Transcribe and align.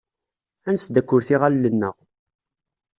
Ad 0.67 0.71
nesdakklet 0.73 1.27
iɣallen-nneɣ. 1.35 1.95